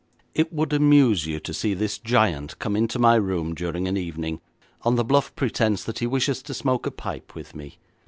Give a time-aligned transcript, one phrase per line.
[0.33, 4.41] It would amuse you to see this giant come into my room during an evening,
[4.81, 7.77] on the bluff pretence that he wishes to smoke a pipe with me.